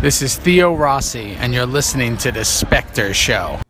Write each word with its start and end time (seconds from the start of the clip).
This 0.00 0.22
is 0.22 0.36
Theo 0.36 0.74
Rossi, 0.74 1.34
and 1.34 1.54
you're 1.54 1.66
listening 1.66 2.16
to 2.18 2.32
The 2.32 2.44
Specter 2.44 3.14
Show. 3.14 3.60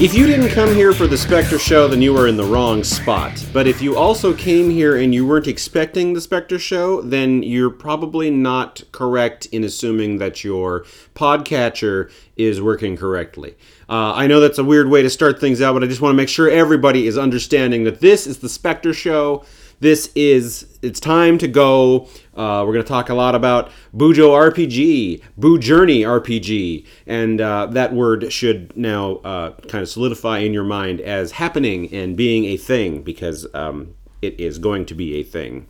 If 0.00 0.14
you 0.14 0.28
didn't 0.28 0.50
come 0.50 0.72
here 0.72 0.92
for 0.92 1.08
the 1.08 1.18
Specter 1.18 1.58
Show, 1.58 1.88
then 1.88 2.00
you 2.00 2.12
were 2.12 2.28
in 2.28 2.36
the 2.36 2.44
wrong 2.44 2.84
spot. 2.84 3.44
But 3.52 3.66
if 3.66 3.82
you 3.82 3.96
also 3.96 4.32
came 4.32 4.70
here 4.70 4.96
and 4.96 5.12
you 5.12 5.26
weren't 5.26 5.48
expecting 5.48 6.12
the 6.12 6.20
Specter 6.20 6.56
Show, 6.56 7.02
then 7.02 7.42
you're 7.42 7.68
probably 7.68 8.30
not 8.30 8.80
correct 8.92 9.46
in 9.46 9.64
assuming 9.64 10.18
that 10.18 10.44
your 10.44 10.84
podcatcher 11.16 12.12
is 12.36 12.62
working 12.62 12.96
correctly. 12.96 13.56
Uh, 13.88 14.12
I 14.14 14.28
know 14.28 14.38
that's 14.38 14.58
a 14.58 14.64
weird 14.64 14.88
way 14.88 15.02
to 15.02 15.10
start 15.10 15.40
things 15.40 15.60
out, 15.60 15.72
but 15.72 15.82
I 15.82 15.88
just 15.88 16.00
want 16.00 16.12
to 16.12 16.16
make 16.16 16.28
sure 16.28 16.48
everybody 16.48 17.08
is 17.08 17.18
understanding 17.18 17.82
that 17.82 17.98
this 17.98 18.28
is 18.28 18.38
the 18.38 18.48
Specter 18.48 18.94
Show. 18.94 19.44
This 19.80 20.10
is 20.16 20.78
it's 20.82 20.98
time 20.98 21.38
to 21.38 21.46
go. 21.46 22.08
Uh, 22.34 22.64
we're 22.66 22.72
going 22.72 22.84
to 22.84 22.88
talk 22.88 23.10
a 23.10 23.14
lot 23.14 23.36
about 23.36 23.70
Bujo 23.96 24.30
RPG, 24.30 25.22
BuJourney 25.38 26.00
RPG, 26.00 26.84
and 27.06 27.40
uh, 27.40 27.66
that 27.66 27.92
word 27.92 28.32
should 28.32 28.76
now 28.76 29.16
uh, 29.16 29.52
kind 29.68 29.82
of 29.82 29.88
solidify 29.88 30.38
in 30.38 30.52
your 30.52 30.64
mind 30.64 31.00
as 31.00 31.32
happening 31.32 31.92
and 31.92 32.16
being 32.16 32.44
a 32.46 32.56
thing 32.56 33.02
because 33.02 33.46
um, 33.54 33.94
it 34.20 34.38
is 34.40 34.58
going 34.58 34.84
to 34.86 34.94
be 34.94 35.16
a 35.16 35.22
thing. 35.22 35.68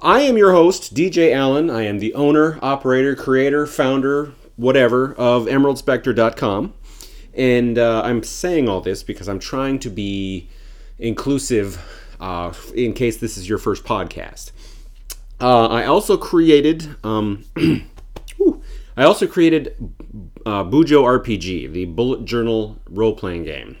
I 0.00 0.20
am 0.20 0.36
your 0.36 0.52
host, 0.52 0.94
DJ 0.94 1.32
Allen. 1.32 1.70
I 1.70 1.82
am 1.82 2.00
the 2.00 2.14
owner, 2.14 2.58
operator, 2.60 3.14
creator, 3.14 3.66
founder, 3.66 4.32
whatever 4.56 5.14
of 5.14 5.46
EmeraldSpecter.com, 5.46 6.74
and 7.34 7.78
uh, 7.78 8.02
I'm 8.04 8.24
saying 8.24 8.68
all 8.68 8.80
this 8.80 9.04
because 9.04 9.28
I'm 9.28 9.38
trying 9.38 9.78
to 9.80 9.90
be 9.90 10.48
inclusive 10.98 11.97
uh, 12.20 12.52
in 12.74 12.92
case 12.92 13.16
this 13.16 13.36
is 13.36 13.48
your 13.48 13.58
first 13.58 13.84
podcast. 13.84 14.52
Uh, 15.40 15.68
I 15.68 15.84
also 15.84 16.16
created. 16.16 16.96
Um, 17.04 17.44
I 18.96 19.04
also 19.04 19.28
created 19.28 19.76
uh, 20.44 20.64
Bujo 20.64 21.04
RPG, 21.04 21.72
the 21.72 21.84
bullet 21.84 22.24
journal 22.24 22.78
role 22.88 23.14
playing 23.14 23.44
game. 23.44 23.76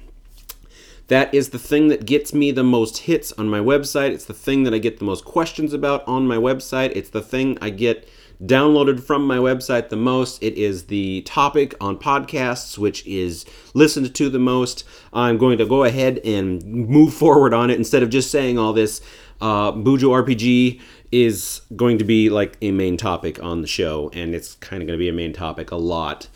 That 1.08 1.34
is 1.34 1.50
the 1.50 1.58
thing 1.58 1.88
that 1.88 2.06
gets 2.06 2.32
me 2.32 2.52
the 2.52 2.62
most 2.62 2.98
hits 2.98 3.32
on 3.32 3.48
my 3.48 3.58
website. 3.58 4.12
It's 4.12 4.26
the 4.26 4.34
thing 4.34 4.62
that 4.64 4.74
I 4.74 4.78
get 4.78 4.98
the 4.98 5.04
most 5.04 5.24
questions 5.24 5.72
about 5.72 6.06
on 6.06 6.28
my 6.28 6.36
website. 6.36 6.94
It's 6.94 7.10
the 7.10 7.22
thing 7.22 7.58
I 7.60 7.70
get 7.70 8.08
downloaded 8.42 9.02
from 9.02 9.26
my 9.26 9.36
website 9.36 9.88
the 9.88 9.96
most. 9.96 10.42
It 10.42 10.54
is 10.54 10.86
the 10.86 11.22
topic 11.22 11.74
on 11.80 11.98
podcasts, 11.98 12.78
which 12.78 13.06
is 13.06 13.44
listened 13.74 14.14
to 14.14 14.30
the 14.30 14.38
most. 14.38 14.84
I'm 15.12 15.38
going 15.38 15.58
to 15.58 15.66
go 15.66 15.84
ahead 15.84 16.20
and 16.24 16.64
move 16.64 17.14
forward 17.14 17.52
on 17.52 17.70
it 17.70 17.78
instead 17.78 18.02
of 18.02 18.10
just 18.10 18.30
saying 18.30 18.58
all 18.58 18.72
this. 18.72 19.00
Uh, 19.40 19.72
Bujo 19.72 20.10
RPG 20.24 20.80
is 21.10 21.62
going 21.74 21.98
to 21.98 22.04
be 22.04 22.28
like 22.28 22.56
a 22.60 22.70
main 22.70 22.96
topic 22.96 23.42
on 23.42 23.62
the 23.62 23.68
show, 23.68 24.10
and 24.12 24.34
it's 24.34 24.54
kind 24.56 24.82
of 24.82 24.86
going 24.86 24.98
to 24.98 25.02
be 25.02 25.08
a 25.08 25.12
main 25.12 25.32
topic 25.32 25.70
a 25.70 25.76
lot. 25.76 26.28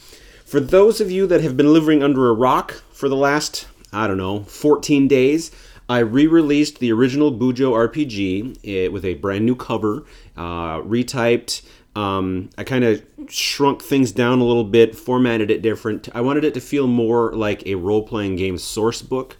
For 0.44 0.60
those 0.60 1.00
of 1.00 1.10
you 1.10 1.26
that 1.26 1.40
have 1.40 1.56
been 1.56 1.72
living 1.72 2.02
under 2.02 2.28
a 2.28 2.32
rock 2.32 2.82
for 2.92 3.08
the 3.08 3.16
last, 3.16 3.66
I 3.92 4.06
don't 4.06 4.18
know, 4.18 4.44
14 4.44 5.08
days, 5.08 5.50
I 5.88 5.98
re-released 5.98 6.78
the 6.78 6.92
original 6.92 7.32
Bujo 7.32 7.72
RPG 7.72 8.58
eh, 8.64 8.88
with 8.88 9.04
a 9.04 9.14
brand 9.14 9.44
new 9.44 9.56
cover, 9.56 10.04
uh, 10.36 10.80
retyped. 10.80 11.62
Um, 11.94 12.48
I 12.56 12.64
kind 12.64 12.84
of 12.84 13.02
shrunk 13.28 13.82
things 13.82 14.12
down 14.12 14.40
a 14.40 14.44
little 14.44 14.64
bit, 14.64 14.96
formatted 14.96 15.50
it 15.50 15.60
different. 15.60 16.08
I 16.14 16.22
wanted 16.22 16.44
it 16.44 16.54
to 16.54 16.60
feel 16.60 16.86
more 16.86 17.32
like 17.32 17.66
a 17.66 17.74
role-playing 17.74 18.36
game 18.36 18.56
source 18.56 19.02
book, 19.02 19.36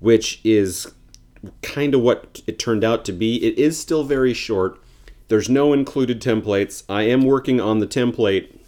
which 0.00 0.40
is 0.44 0.92
kind 1.62 1.94
of 1.94 2.00
what 2.00 2.42
it 2.46 2.58
turned 2.58 2.82
out 2.82 3.04
to 3.04 3.12
be. 3.12 3.36
It 3.44 3.58
is 3.58 3.78
still 3.78 4.02
very 4.02 4.34
short. 4.34 4.80
There's 5.28 5.48
no 5.48 5.72
included 5.72 6.20
templates. 6.20 6.82
I 6.88 7.02
am 7.02 7.22
working 7.22 7.60
on 7.60 7.78
the 7.78 7.86
template 7.86 8.58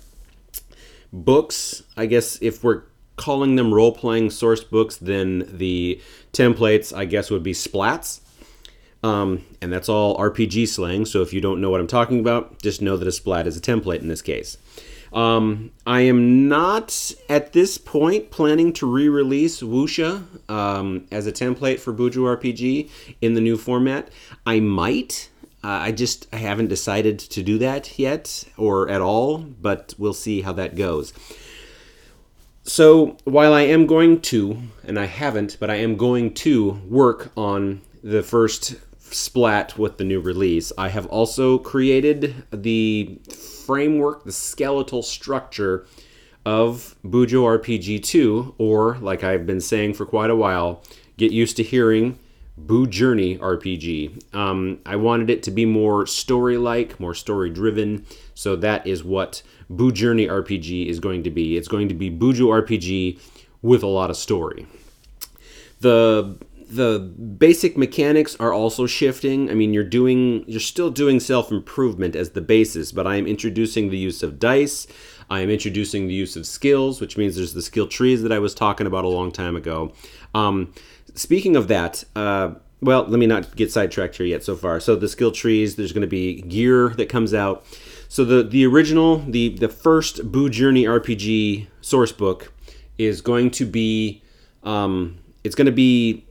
books. 1.12 1.82
I 1.96 2.06
guess 2.06 2.38
if 2.40 2.62
we're 2.62 2.82
calling 3.16 3.56
them 3.56 3.74
role 3.74 3.92
playing 3.92 4.30
source 4.30 4.62
books, 4.62 4.96
then 4.96 5.48
the 5.50 6.00
templates, 6.32 6.96
I 6.96 7.06
guess, 7.06 7.30
would 7.30 7.42
be 7.42 7.52
splats. 7.52 8.20
Um, 9.06 9.44
and 9.62 9.72
that's 9.72 9.88
all 9.88 10.18
RPG 10.18 10.66
slang. 10.66 11.04
So 11.06 11.22
if 11.22 11.32
you 11.32 11.40
don't 11.40 11.60
know 11.60 11.70
what 11.70 11.80
I'm 11.80 11.86
talking 11.86 12.18
about, 12.18 12.60
just 12.60 12.82
know 12.82 12.96
that 12.96 13.06
a 13.06 13.12
splat 13.12 13.46
is 13.46 13.56
a 13.56 13.60
template 13.60 14.00
in 14.00 14.08
this 14.08 14.20
case. 14.20 14.58
Um, 15.12 15.70
I 15.86 16.00
am 16.00 16.48
not 16.48 17.12
at 17.28 17.52
this 17.52 17.78
point 17.78 18.32
planning 18.32 18.72
to 18.74 18.90
re 18.90 19.08
release 19.08 19.62
Wuxia 19.62 20.24
um, 20.50 21.06
as 21.12 21.28
a 21.28 21.32
template 21.32 21.78
for 21.78 21.92
Bujo 21.92 22.36
RPG 22.36 22.90
in 23.20 23.34
the 23.34 23.40
new 23.40 23.56
format. 23.56 24.08
I 24.44 24.58
might. 24.58 25.30
Uh, 25.62 25.68
I 25.68 25.92
just 25.92 26.26
I 26.32 26.38
haven't 26.38 26.66
decided 26.66 27.20
to 27.20 27.42
do 27.44 27.58
that 27.58 28.00
yet 28.00 28.44
or 28.56 28.88
at 28.88 29.00
all, 29.00 29.38
but 29.38 29.94
we'll 29.98 30.14
see 30.14 30.40
how 30.40 30.52
that 30.54 30.74
goes. 30.74 31.12
So 32.64 33.16
while 33.22 33.54
I 33.54 33.62
am 33.62 33.86
going 33.86 34.20
to, 34.22 34.60
and 34.84 34.98
I 34.98 35.06
haven't, 35.06 35.58
but 35.60 35.70
I 35.70 35.76
am 35.76 35.96
going 35.96 36.34
to 36.34 36.72
work 36.88 37.30
on 37.36 37.82
the 38.02 38.22
first 38.22 38.76
splat 39.10 39.78
with 39.78 39.98
the 39.98 40.04
new 40.04 40.20
release, 40.20 40.72
I 40.76 40.88
have 40.88 41.06
also 41.06 41.58
created 41.58 42.34
the 42.50 43.18
framework, 43.66 44.24
the 44.24 44.32
skeletal 44.32 45.02
structure 45.02 45.86
of 46.44 46.94
Bujo 47.04 47.58
RPG 47.58 48.04
2, 48.04 48.54
or 48.58 48.98
like 48.98 49.24
I've 49.24 49.46
been 49.46 49.60
saying 49.60 49.94
for 49.94 50.06
quite 50.06 50.30
a 50.30 50.36
while, 50.36 50.82
get 51.16 51.32
used 51.32 51.56
to 51.56 51.62
hearing 51.62 52.18
BuJourney 52.64 53.38
RPG. 53.38 54.34
Um, 54.34 54.78
I 54.86 54.96
wanted 54.96 55.28
it 55.28 55.42
to 55.44 55.50
be 55.50 55.64
more 55.64 56.06
story 56.06 56.56
like, 56.56 56.98
more 56.98 57.14
story 57.14 57.50
driven, 57.50 58.06
so 58.34 58.56
that 58.56 58.86
is 58.86 59.04
what 59.04 59.42
BuJourney 59.70 60.28
RPG 60.28 60.86
is 60.86 61.00
going 61.00 61.24
to 61.24 61.30
be. 61.30 61.56
It's 61.56 61.68
going 61.68 61.88
to 61.88 61.94
be 61.94 62.10
Bujo 62.10 62.62
RPG 62.62 63.20
with 63.60 63.82
a 63.82 63.88
lot 63.88 64.10
of 64.10 64.16
story. 64.16 64.66
The 65.80 66.38
the 66.68 66.98
basic 66.98 67.76
mechanics 67.76 68.36
are 68.40 68.52
also 68.52 68.86
shifting. 68.86 69.50
I 69.50 69.54
mean, 69.54 69.72
you're 69.72 69.84
doing 69.84 70.44
you're 70.46 70.60
still 70.60 70.90
doing 70.90 71.20
self-improvement 71.20 72.16
as 72.16 72.30
the 72.30 72.40
basis, 72.40 72.92
but 72.92 73.06
I 73.06 73.16
am 73.16 73.26
introducing 73.26 73.90
the 73.90 73.98
use 73.98 74.22
of 74.22 74.38
dice. 74.38 74.86
I 75.30 75.40
am 75.40 75.50
introducing 75.50 76.06
the 76.06 76.14
use 76.14 76.36
of 76.36 76.46
skills, 76.46 77.00
which 77.00 77.16
means 77.16 77.36
there's 77.36 77.54
the 77.54 77.62
skill 77.62 77.86
trees 77.86 78.22
that 78.22 78.32
I 78.32 78.38
was 78.38 78.54
talking 78.54 78.86
about 78.86 79.04
a 79.04 79.08
long 79.08 79.32
time 79.32 79.56
ago. 79.56 79.92
Um, 80.34 80.72
speaking 81.14 81.56
of 81.56 81.68
that, 81.68 82.04
uh, 82.14 82.54
well, 82.80 83.04
let 83.04 83.18
me 83.18 83.26
not 83.26 83.56
get 83.56 83.72
sidetracked 83.72 84.16
here 84.16 84.26
yet 84.26 84.44
so 84.44 84.54
far. 84.54 84.80
So 84.80 84.96
the 84.96 85.08
skill 85.08 85.32
trees, 85.32 85.76
there's 85.76 85.92
going 85.92 86.02
to 86.02 86.08
be 86.08 86.42
gear 86.42 86.90
that 86.90 87.08
comes 87.08 87.32
out. 87.32 87.64
So 88.08 88.24
the 88.24 88.42
the 88.42 88.66
original, 88.66 89.18
the 89.18 89.50
the 89.50 89.68
first 89.68 90.30
BuJourney 90.32 90.84
RPG 90.84 91.68
source 91.80 92.12
book 92.12 92.52
is 92.98 93.20
going 93.20 93.50
to 93.50 93.66
be, 93.66 94.22
um, 94.62 95.18
it's 95.44 95.54
going 95.54 95.66
to 95.66 95.72
be 95.72 96.26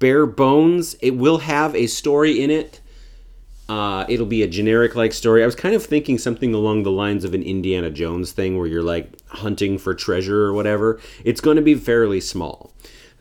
bare 0.00 0.26
bones. 0.26 0.96
It 1.00 1.16
will 1.16 1.38
have 1.38 1.76
a 1.76 1.86
story 1.86 2.42
in 2.42 2.50
it. 2.50 2.80
Uh, 3.68 4.04
it'll 4.08 4.26
be 4.26 4.42
a 4.42 4.48
generic 4.48 4.96
like 4.96 5.12
story. 5.12 5.44
I 5.44 5.46
was 5.46 5.54
kind 5.54 5.76
of 5.76 5.84
thinking 5.84 6.18
something 6.18 6.52
along 6.52 6.82
the 6.82 6.90
lines 6.90 7.22
of 7.22 7.34
an 7.34 7.44
Indiana 7.44 7.88
Jones 7.88 8.32
thing 8.32 8.58
where 8.58 8.66
you're 8.66 8.82
like 8.82 9.12
hunting 9.28 9.78
for 9.78 9.94
treasure 9.94 10.42
or 10.42 10.52
whatever. 10.52 10.98
It's 11.24 11.40
going 11.40 11.54
to 11.54 11.62
be 11.62 11.76
fairly 11.76 12.20
small. 12.20 12.72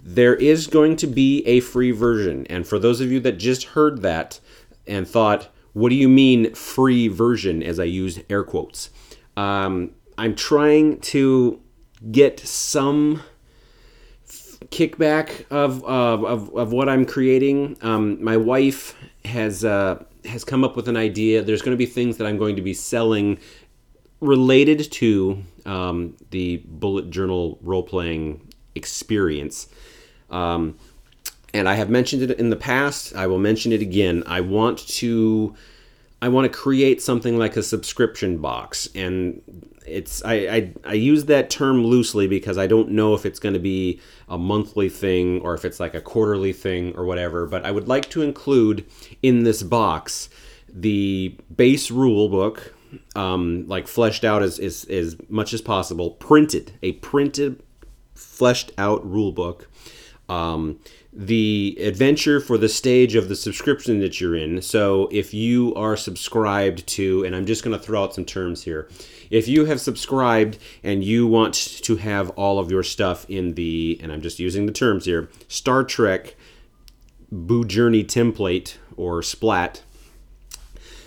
There 0.02 0.34
is 0.34 0.66
going 0.66 0.96
to 0.98 1.08
be 1.08 1.46
a 1.46 1.60
free 1.60 1.92
version. 1.92 2.48
And 2.48 2.66
for 2.66 2.80
those 2.80 3.00
of 3.00 3.12
you 3.12 3.20
that 3.20 3.34
just 3.34 3.64
heard 3.64 4.02
that 4.02 4.40
and 4.88 5.08
thought, 5.08 5.50
what 5.74 5.90
do 5.90 5.96
you 5.96 6.10
mean 6.10 6.56
free 6.56 7.08
version 7.10 7.62
as 7.62 7.80
I 7.80 7.84
use 7.84 8.20
air 8.28 8.44
quotes? 8.44 8.90
Um, 9.38 9.92
I'm 10.18 10.36
trying 10.36 11.00
to 11.02 11.62
get 12.12 12.40
some 12.40 13.22
kickback 14.66 15.46
of, 15.50 15.84
uh, 15.84 16.26
of, 16.26 16.56
of 16.56 16.72
what 16.72 16.90
I'm 16.90 17.06
creating. 17.06 17.78
Um, 17.82 18.24
my 18.24 18.38
wife 18.38 18.96
has 19.26 19.66
uh, 19.66 20.04
has 20.26 20.44
come 20.44 20.64
up 20.64 20.76
with 20.76 20.88
an 20.88 20.98
idea. 20.98 21.42
There's 21.42 21.62
going 21.62 21.74
to 21.74 21.78
be 21.78 21.86
things 21.86 22.18
that 22.18 22.28
I'm 22.28 22.38
going 22.38 22.56
to 22.56 22.62
be 22.62 22.74
selling 22.74 23.40
related 24.22 24.92
to 24.92 25.44
um, 25.66 26.16
the 26.32 26.58
bullet 26.66 27.10
journal 27.10 27.58
role 27.62 27.84
playing 27.84 28.48
experience. 28.76 29.70
Um, 30.30 30.78
and 31.54 31.68
I 31.68 31.76
have 31.76 31.90
mentioned 31.90 32.22
it 32.22 32.32
in 32.32 32.50
the 32.50 32.56
past. 32.56 33.16
I 33.16 33.28
will 33.28 33.40
mention 33.40 33.72
it 33.72 33.82
again. 33.82 34.24
I 34.28 34.42
want 34.42 34.80
to 35.00 35.56
I 36.22 36.30
want 36.30 36.52
to 36.52 36.58
create 36.58 37.02
something 37.02 37.38
like 37.38 37.56
a 37.56 37.64
subscription 37.64 38.40
box, 38.40 38.90
and 38.94 39.42
it's 39.86 40.24
I, 40.24 40.34
I, 40.34 40.74
I 40.86 40.94
use 40.94 41.26
that 41.26 41.50
term 41.50 41.84
loosely 41.84 42.28
because 42.28 42.58
I 42.58 42.68
don't 42.68 42.92
know 42.92 43.14
if 43.14 43.26
it's 43.26 43.40
going 43.40 43.54
to 43.54 43.60
be 43.60 44.00
a 44.28 44.38
monthly 44.38 44.90
thing 44.90 45.40
or 45.42 45.54
if 45.54 45.66
it's 45.66 45.80
like 45.80 45.96
a 45.96 46.02
quarterly 46.02 46.54
thing 46.54 46.96
or 46.96 47.06
whatever. 47.06 47.46
But 47.46 47.66
I 47.66 47.72
would 47.72 47.88
like 47.88 48.10
to 48.12 48.22
include 48.22 48.86
in 49.22 49.44
this 49.44 49.64
box 49.64 50.30
the 50.68 51.36
base 51.56 51.90
rule 51.90 52.30
book, 52.30 52.76
um, 53.16 53.68
like 53.68 53.88
fleshed 53.88 54.24
out 54.24 54.44
as, 54.44 54.60
as, 54.60 54.86
as 54.86 55.16
much 55.30 55.54
as 55.54 55.62
possible, 55.62 56.12
printed, 56.12 56.74
a 56.84 56.94
printed, 56.94 57.64
fleshed 58.14 58.72
out 58.78 59.10
rule 59.10 59.32
book. 59.32 59.70
Um, 60.30 60.80
the 61.12 61.76
adventure 61.82 62.40
for 62.40 62.58
the 62.58 62.70
stage 62.70 63.16
of 63.16 63.30
the 63.30 63.36
subscription 63.36 64.00
that 64.00 64.22
you're 64.22 64.36
in. 64.36 64.62
So 64.62 65.10
if 65.12 65.34
you 65.34 65.74
are 65.76 65.98
subscribed 65.98 66.86
to, 66.88 67.26
and 67.26 67.36
I'm 67.36 67.48
just 67.48 67.64
going 67.64 67.78
to 67.78 67.84
throw 67.84 68.04
out 68.04 68.14
some 68.14 68.26
terms 68.26 68.64
here. 68.64 68.88
If 69.32 69.48
you 69.48 69.66
have 69.66 69.82
subscribed 69.82 70.60
and 70.84 71.04
you 71.04 71.26
want 71.26 71.56
to 71.56 71.96
have 71.98 72.30
all 72.32 72.60
of 72.60 72.70
your 72.70 72.84
stuff 72.84 73.26
in 73.30 73.56
the, 73.56 74.00
and 74.02 74.12
I'm 74.12 74.22
just 74.22 74.40
using 74.40 74.68
the 74.68 74.72
terms 74.72 75.06
here, 75.06 75.30
Star 75.48 75.84
Trek 75.84 76.36
BuJourney 77.34 78.06
template 78.06 78.76
or 78.96 79.24
splat, 79.24 79.82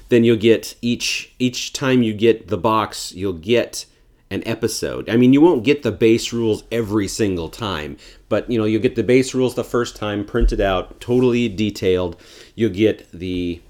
then 0.09 0.25
you'll 0.25 0.37
get 0.37 0.75
each 0.83 1.33
each 1.39 1.73
time 1.73 2.03
you 2.03 2.13
get 2.13 2.49
the 2.49 2.59
box, 2.59 3.13
you'll 3.15 3.33
get 3.33 3.87
an 4.33 4.43
episode. 4.47 5.09
I 5.11 5.17
mean, 5.17 5.33
you 5.33 5.41
won't 5.41 5.63
get 5.63 5.83
the 5.83 5.93
base 5.93 6.33
rules 6.33 6.65
every 6.73 7.07
single 7.07 7.49
time, 7.49 7.99
but 8.29 8.51
you 8.51 8.59
know, 8.59 8.65
you'll 8.65 8.83
get 8.83 8.97
the 8.97 9.03
base 9.05 9.35
rules 9.35 9.55
the 9.55 9.65
first 9.65 9.95
time 9.95 10.25
printed 10.25 10.61
out, 10.61 11.01
totally 11.01 11.49
detailed. 11.49 12.17
You'll 12.55 12.71
get 12.71 13.11
the 13.13 13.61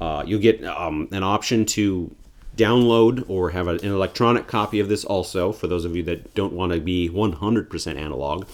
uh, 0.00 0.22
you'll 0.26 0.40
get 0.40 0.62
um, 0.64 1.08
an 1.12 1.22
option 1.22 1.64
to 1.64 2.14
download 2.56 3.24
or 3.28 3.50
have 3.50 3.68
an 3.68 3.78
electronic 3.82 4.46
copy 4.46 4.80
of 4.80 4.88
this 4.88 5.04
also 5.04 5.52
for 5.52 5.66
those 5.66 5.84
of 5.84 5.96
you 5.96 6.02
that 6.02 6.34
don't 6.34 6.52
want 6.52 6.72
to 6.72 6.80
be 6.80 7.08
100% 7.08 7.96
analog. 7.96 8.46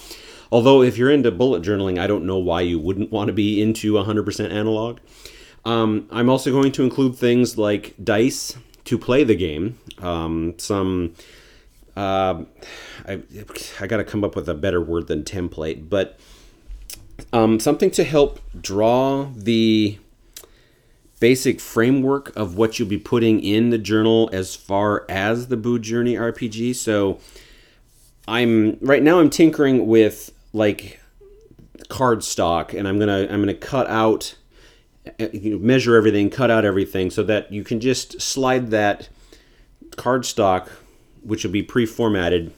Although, 0.53 0.83
if 0.83 0.97
you're 0.97 1.11
into 1.11 1.31
bullet 1.31 1.63
journaling, 1.63 1.99
I 1.99 2.07
don't 2.07 2.25
know 2.25 2.39
why 2.39 2.61
you 2.63 2.79
wouldn't 2.79 3.11
want 3.11 3.29
to 3.29 3.33
be 3.33 3.61
into 3.61 3.95
100% 3.95 4.51
analog. 4.53 4.99
Um, 5.65 6.07
I'm 6.11 6.31
also 6.31 6.51
going 6.53 6.73
to 6.73 6.85
include 6.85 7.17
things 7.17 7.59
like 7.59 7.95
dice 8.03 8.57
to 8.85 8.97
play 8.97 9.25
the 9.25 9.35
game, 9.35 9.79
um, 9.99 10.55
some. 10.59 11.15
Uh, 11.99 12.45
I, 13.09 13.21
I 13.81 13.89
got 13.89 13.97
to 13.97 14.05
come 14.05 14.23
up 14.23 14.37
with 14.37 14.49
a 14.49 14.55
better 14.55 14.81
word 14.81 15.09
than 15.09 15.25
template, 15.25 15.89
but 15.89 16.17
um, 17.33 17.59
something 17.59 17.91
to 17.91 18.05
help 18.05 18.39
draw 18.61 19.29
the 19.35 19.99
basic 21.19 21.59
framework 21.59 22.35
of 22.37 22.57
what 22.57 22.79
you'll 22.79 22.87
be 22.87 22.99
putting 22.99 23.43
in 23.43 23.71
the 23.71 23.79
journal 23.79 24.31
as 24.33 24.55
far 24.55 25.07
as 25.09 25.49
the 25.49 25.57
BuJourney 25.57 26.15
RPG. 26.15 26.77
So 26.77 27.19
I'm 28.29 28.79
right 28.81 29.03
now 29.03 29.19
I'm 29.19 29.29
tinkering 29.29 29.89
with 29.89 30.33
like 30.53 31.01
cardstock, 31.89 32.79
and 32.79 32.87
I'm 32.87 33.01
gonna 33.01 33.27
I'm 33.29 33.41
gonna 33.41 33.55
cut 33.55 33.89
out 33.89 34.37
uh, 35.19 35.27
you 35.33 35.57
know, 35.57 35.59
measure 35.59 35.97
everything, 35.97 36.31
cut 36.31 36.49
out 36.49 36.65
everything, 36.65 37.11
so 37.11 37.25
that 37.25 37.51
you 37.53 37.65
can 37.65 37.81
just 37.81 38.21
slide 38.21 38.71
that 38.71 39.09
cardstock, 39.97 40.69
which 41.23 41.45
will 41.45 41.51
be 41.51 41.63
pre-formatted, 41.63 42.53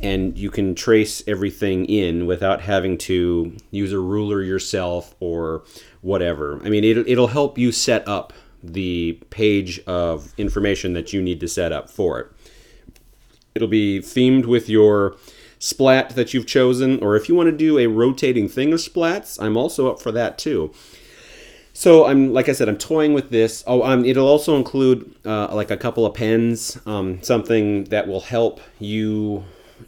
and 0.00 0.36
you 0.38 0.50
can 0.50 0.74
trace 0.74 1.22
everything 1.26 1.84
in 1.86 2.26
without 2.26 2.62
having 2.62 2.96
to 2.98 3.56
use 3.70 3.92
a 3.92 3.98
ruler 3.98 4.42
yourself 4.42 5.14
or 5.20 5.62
whatever. 6.00 6.60
I 6.64 6.70
mean, 6.70 6.84
it, 6.84 6.96
it'll 7.08 7.28
help 7.28 7.58
you 7.58 7.72
set 7.72 8.06
up 8.08 8.32
the 8.62 9.18
page 9.30 9.80
of 9.86 10.32
information 10.38 10.92
that 10.92 11.12
you 11.12 11.22
need 11.22 11.40
to 11.40 11.48
set 11.48 11.72
up 11.72 11.90
for 11.90 12.20
it. 12.20 12.32
It'll 13.54 13.68
be 13.68 14.00
themed 14.00 14.46
with 14.46 14.68
your 14.68 15.16
splat 15.58 16.10
that 16.10 16.32
you've 16.32 16.46
chosen, 16.46 16.98
or 17.02 17.16
if 17.16 17.28
you 17.28 17.34
want 17.34 17.48
to 17.48 17.56
do 17.56 17.78
a 17.78 17.86
rotating 17.86 18.48
thing 18.48 18.72
of 18.72 18.80
splats, 18.80 19.40
I'm 19.40 19.56
also 19.56 19.90
up 19.90 20.00
for 20.00 20.12
that 20.12 20.38
too. 20.38 20.72
So 21.72 22.06
I'm 22.06 22.32
like 22.32 22.48
I 22.48 22.52
said, 22.52 22.68
I'm 22.68 22.78
toying 22.78 23.14
with 23.14 23.30
this. 23.30 23.62
Oh, 23.66 23.82
um, 23.82 24.04
it'll 24.04 24.26
also 24.26 24.56
include 24.56 25.14
uh, 25.24 25.54
like 25.54 25.70
a 25.70 25.76
couple 25.76 26.04
of 26.04 26.14
pens, 26.14 26.78
um, 26.86 27.22
something 27.22 27.84
that 27.84 28.08
will 28.08 28.20
help 28.20 28.60
you 28.78 29.44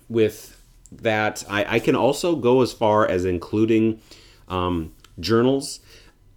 with 0.08 0.60
that. 0.90 1.44
I, 1.48 1.76
I 1.76 1.78
can 1.80 1.96
also 1.96 2.36
go 2.36 2.62
as 2.62 2.72
far 2.72 3.06
as 3.06 3.24
including 3.24 4.00
um, 4.48 4.92
journals. 5.18 5.80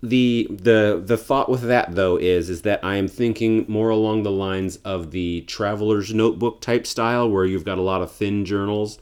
The 0.01 0.47
the 0.51 1.01
the 1.03 1.17
thought 1.17 1.49
with 1.49 1.61
that 1.61 1.95
though 1.95 2.17
is 2.17 2.49
is 2.49 2.61
that 2.63 2.83
I 2.83 2.95
am 2.95 3.07
thinking 3.07 3.65
more 3.67 3.89
along 3.89 4.23
the 4.23 4.31
lines 4.31 4.77
of 4.77 5.11
the 5.11 5.41
traveler's 5.41 6.13
notebook 6.13 6.61
type 6.61 6.85
style, 6.85 7.29
where 7.29 7.45
you've 7.45 7.65
got 7.65 7.77
a 7.77 7.83
lot 7.83 8.01
of 8.01 8.11
thin 8.11 8.45
journals 8.45 8.99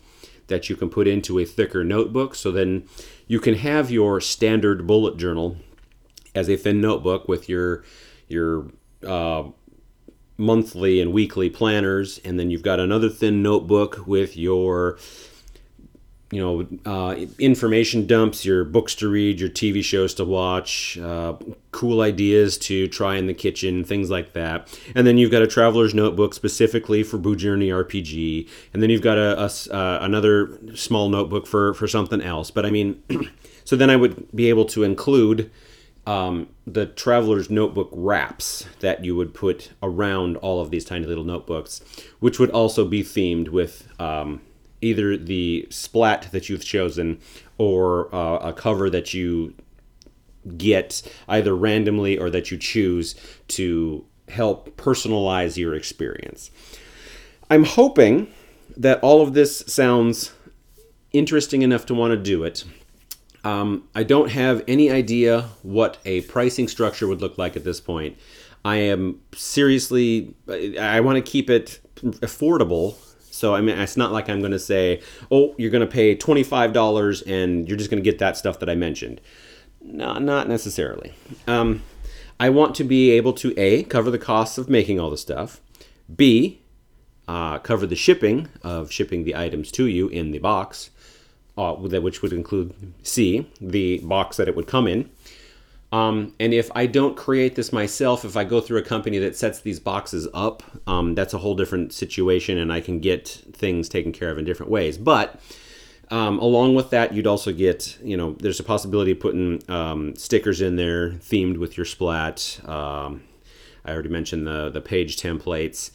that 0.47 0.69
you 0.69 0.75
can 0.75 0.89
put 0.89 1.07
into 1.07 1.39
a 1.39 1.45
thicker 1.45 1.83
notebook. 1.83 2.35
So 2.35 2.51
then 2.51 2.83
you 3.27 3.39
can 3.39 3.55
have 3.55 3.89
your 3.89 4.21
standard 4.21 4.85
bullet 4.85 5.17
journal 5.17 5.57
as 6.35 6.49
a 6.49 6.55
thin 6.55 6.81
notebook 6.81 7.27
with 7.27 7.49
your 7.49 7.83
your 8.27 8.67
uh, 9.05 9.43
monthly 10.37 10.99
and 11.01 11.13
weekly 11.13 11.49
planners, 11.49 12.19
and 12.23 12.39
then 12.39 12.49
you've 12.49 12.63
got 12.63 12.79
another 12.79 13.09
thin 13.09 13.41
notebook 13.41 14.05
with 14.07 14.35
your 14.35 14.97
you 16.31 16.41
know 16.41 16.67
uh, 16.91 17.15
information 17.37 18.07
dumps, 18.07 18.43
your 18.43 18.65
books 18.65 18.95
to 18.95 19.07
read, 19.07 19.39
your 19.39 19.49
TV 19.49 19.83
shows 19.83 20.15
to 20.15 20.25
watch, 20.25 20.97
uh, 20.97 21.35
cool 21.71 22.01
ideas 22.01 22.57
to 22.57 22.87
try 22.87 23.17
in 23.17 23.27
the 23.27 23.35
kitchen, 23.35 23.83
things 23.83 24.09
like 24.09 24.33
that. 24.33 24.67
And 24.95 25.05
then 25.05 25.19
you've 25.19 25.29
got 25.29 25.43
a 25.43 25.47
traveler's 25.47 25.93
notebook 25.93 26.33
specifically 26.33 27.03
for 27.03 27.19
BuJourney 27.19 27.67
RPG, 27.67 28.49
and 28.73 28.81
then 28.81 28.89
you've 28.89 29.03
got 29.03 29.19
a, 29.19 29.43
a 29.43 29.75
uh, 29.75 29.99
another 30.01 30.57
small 30.73 31.09
notebook 31.09 31.45
for 31.45 31.75
for 31.75 31.87
something 31.87 32.21
else. 32.21 32.49
But 32.49 32.65
I 32.65 32.71
mean, 32.71 33.03
so 33.63 33.75
then 33.75 33.91
I 33.91 33.95
would 33.95 34.31
be 34.35 34.49
able 34.49 34.65
to 34.65 34.83
include 34.83 35.51
um, 36.05 36.49
the 36.67 36.85
traveler's 36.85 37.49
notebook 37.49 37.89
wraps 37.91 38.65
that 38.81 39.05
you 39.05 39.15
would 39.15 39.33
put 39.33 39.71
around 39.81 40.37
all 40.37 40.59
of 40.59 40.69
these 40.69 40.83
tiny 40.83 41.05
little 41.05 41.23
notebooks, 41.23 41.81
which 42.19 42.39
would 42.39 42.49
also 42.51 42.85
be 42.85 43.03
themed 43.03 43.49
with 43.49 43.87
um, 43.99 44.41
either 44.81 45.15
the 45.15 45.65
splat 45.69 46.29
that 46.31 46.49
you've 46.49 46.65
chosen 46.65 47.19
or 47.57 48.13
uh, 48.13 48.37
a 48.39 48.53
cover 48.53 48.89
that 48.89 49.13
you 49.13 49.53
get 50.57 51.01
either 51.29 51.55
randomly 51.55 52.17
or 52.17 52.29
that 52.29 52.51
you 52.51 52.57
choose 52.57 53.15
to 53.47 54.05
help 54.27 54.75
personalize 54.75 55.57
your 55.57 55.73
experience. 55.73 56.51
I'm 57.49 57.63
hoping 57.63 58.27
that 58.75 58.99
all 59.01 59.21
of 59.21 59.33
this 59.33 59.59
sounds 59.67 60.31
interesting 61.13 61.61
enough 61.61 61.85
to 61.85 61.93
want 61.93 62.11
to 62.11 62.17
do 62.17 62.43
it. 62.43 62.65
Um, 63.43 63.89
I 63.93 64.03
don't 64.03 64.29
have 64.31 64.63
any 64.67 64.89
idea 64.89 65.49
what 65.63 65.97
a 66.05 66.21
pricing 66.21 66.67
structure 66.67 67.07
would 67.07 67.21
look 67.21 67.37
like 67.37 67.55
at 67.55 67.63
this 67.63 67.81
point. 67.81 68.17
I 68.63 68.77
am 68.77 69.19
seriously, 69.35 70.33
I 70.47 71.01
want 71.01 71.17
to 71.17 71.21
keep 71.21 71.49
it 71.49 71.79
affordable. 71.95 72.95
So 73.31 73.55
I 73.55 73.61
mean, 73.61 73.77
it's 73.77 73.97
not 73.97 74.11
like 74.11 74.29
I'm 74.29 74.39
going 74.39 74.51
to 74.51 74.59
say, 74.59 75.01
"Oh, 75.29 75.55
you're 75.57 75.71
going 75.71 75.85
to 75.85 75.91
pay 75.91 76.15
twenty 76.15 76.43
five 76.43 76.71
dollars 76.71 77.21
and 77.23 77.67
you're 77.67 77.77
just 77.77 77.89
going 77.89 78.01
to 78.01 78.09
get 78.09 78.19
that 78.19 78.37
stuff 78.37 78.59
that 78.59 78.69
I 78.69 78.75
mentioned." 78.75 79.19
No, 79.81 80.13
not 80.13 80.47
necessarily. 80.47 81.13
Um, 81.45 81.83
I 82.39 82.49
want 82.49 82.75
to 82.75 82.83
be 82.85 83.11
able 83.11 83.33
to 83.33 83.53
a 83.59 83.83
cover 83.83 84.09
the 84.11 84.19
costs 84.19 84.57
of 84.57 84.69
making 84.69 84.99
all 84.99 85.09
the 85.09 85.17
stuff, 85.17 85.59
b 86.15 86.61
uh, 87.27 87.59
cover 87.59 87.85
the 87.85 87.95
shipping 87.95 88.49
of 88.61 88.91
shipping 88.91 89.23
the 89.23 89.35
items 89.35 89.71
to 89.71 89.87
you 89.87 90.07
in 90.09 90.31
the 90.31 90.39
box, 90.39 90.89
uh, 91.57 91.73
which 91.73 92.21
would 92.21 92.33
include 92.33 92.73
C, 93.03 93.49
the 93.61 93.99
box 93.99 94.37
that 94.37 94.47
it 94.47 94.55
would 94.55 94.67
come 94.67 94.87
in. 94.87 95.09
Um, 95.91 96.33
and 96.39 96.55
if 96.55 96.71
I 96.73 96.87
don't 96.87 97.15
create 97.15 97.53
this 97.53 97.71
myself, 97.71 98.25
if 98.25 98.35
I 98.35 98.43
go 98.45 98.59
through 98.59 98.79
a 98.79 98.83
company 98.83 99.19
that 99.19 99.35
sets 99.35 99.59
these 99.59 99.79
boxes 99.79 100.27
up, 100.33 100.63
um, 100.87 101.13
that's 101.13 101.35
a 101.35 101.37
whole 101.37 101.53
different 101.55 101.93
situation, 101.93 102.57
and 102.57 102.73
I 102.73 102.81
can 102.81 102.99
get 102.99 103.27
things 103.53 103.89
taken 103.89 104.11
care 104.11 104.31
of 104.31 104.39
in 104.39 104.45
different 104.45 104.71
ways. 104.71 104.97
But 104.97 105.39
um, 106.09 106.39
along 106.39 106.73
with 106.73 106.89
that, 106.89 107.13
you'd 107.13 107.27
also 107.27 107.53
get, 107.53 107.99
you 108.03 108.17
know, 108.17 108.31
there's 108.39 108.59
a 108.59 108.63
possibility 108.63 109.11
of 109.11 109.19
putting 109.19 109.61
um, 109.69 110.15
stickers 110.15 110.61
in 110.61 110.77
there 110.77 111.11
themed 111.11 111.57
with 111.57 111.77
your 111.77 111.85
splat. 111.85 112.59
Um, 112.65 113.23
I 113.85 113.91
already 113.91 114.09
mentioned 114.09 114.47
the 114.47 114.71
the 114.71 114.81
page 114.81 115.17
templates. 115.17 115.91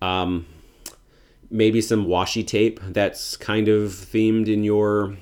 Um, 0.00 0.46
maybe 1.50 1.80
some 1.80 2.06
washi 2.06 2.46
tape 2.46 2.80
that's 2.88 3.36
kind 3.36 3.68
of 3.68 3.90
themed 3.90 4.48
in 4.48 4.64
your 4.64 5.16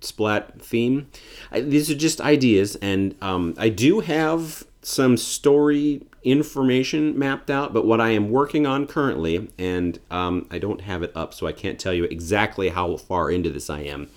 splat 0.00 0.60
theme. 0.60 1.08
I, 1.50 1.60
these 1.60 1.90
are 1.90 1.94
just 1.94 2.20
ideas, 2.20 2.76
and 2.76 3.14
um, 3.20 3.54
I 3.58 3.68
do 3.68 4.00
have 4.00 4.64
some 4.82 5.16
story 5.16 6.02
information 6.22 7.18
mapped 7.18 7.50
out, 7.50 7.72
but 7.72 7.86
what 7.86 8.00
I 8.00 8.10
am 8.10 8.30
working 8.30 8.66
on 8.66 8.86
currently, 8.86 9.50
and 9.58 9.98
um, 10.10 10.46
I 10.50 10.58
don't 10.58 10.80
have 10.82 11.02
it 11.02 11.12
up, 11.14 11.34
so 11.34 11.46
I 11.46 11.52
can't 11.52 11.78
tell 11.78 11.92
you 11.92 12.04
exactly 12.04 12.70
how 12.70 12.96
far 12.96 13.30
into 13.30 13.50
this 13.50 13.68
I 13.68 13.80
am. 13.80 14.08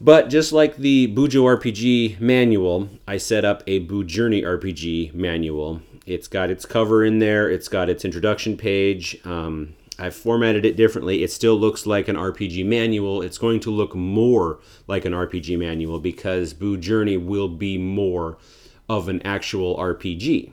But 0.00 0.30
just 0.30 0.52
like 0.52 0.76
the 0.76 1.12
Bujo 1.14 1.44
RPG 1.56 2.18
manual, 2.18 2.88
I 3.06 3.18
set 3.18 3.44
up 3.44 3.62
a 3.68 3.86
BuJourney 3.86 4.42
RPG 4.42 5.14
manual. 5.14 5.80
It's 6.06 6.26
got 6.26 6.50
its 6.50 6.66
cover 6.66 7.04
in 7.04 7.20
there, 7.20 7.48
it's 7.48 7.68
got 7.68 7.88
its 7.88 8.04
introduction 8.04 8.56
page. 8.56 9.16
Um, 9.24 9.74
I've 10.02 10.16
formatted 10.16 10.64
it 10.66 10.76
differently. 10.76 11.22
It 11.22 11.30
still 11.30 11.54
looks 11.54 11.86
like 11.86 12.08
an 12.08 12.16
RPG 12.16 12.66
manual. 12.66 13.22
It's 13.22 13.38
going 13.38 13.60
to 13.60 13.70
look 13.70 13.94
more 13.94 14.58
like 14.88 15.04
an 15.04 15.12
RPG 15.12 15.56
manual 15.56 16.00
because 16.00 16.54
BuJourney 16.54 17.24
will 17.24 17.48
be 17.48 17.78
more 17.78 18.36
of 18.88 19.08
an 19.08 19.22
actual 19.22 19.76
RPG. 19.76 20.50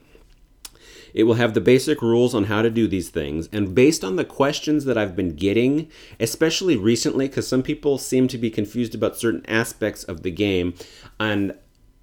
It 1.16 1.24
will 1.24 1.34
have 1.34 1.56
the 1.56 1.62
basic 1.62 2.04
rules 2.04 2.36
on 2.36 2.44
how 2.44 2.62
to 2.62 2.70
do 2.70 2.88
these 2.88 3.10
things. 3.10 3.50
And 3.52 3.74
based 3.74 4.04
on 4.04 4.18
the 4.18 4.24
questions 4.24 4.86
that 4.86 5.00
I've 5.00 5.16
been 5.16 5.36
getting, 5.36 5.90
especially 6.20 6.78
recently, 6.78 7.28
because 7.28 7.48
some 7.48 7.64
people 7.64 7.98
seem 7.98 8.28
to 8.28 8.38
be 8.38 8.52
confused 8.52 8.94
about 8.94 9.18
certain 9.18 9.44
aspects 9.48 10.04
of 10.04 10.22
the 10.22 10.30
game, 10.30 10.76
and 11.20 11.56